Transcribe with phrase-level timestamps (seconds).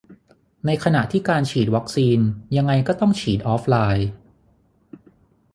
[0.65, 2.19] ในขณะที่การฉีดวัคซีน
[2.55, 4.07] ยังไงก็ต้องฉีดออฟไลน์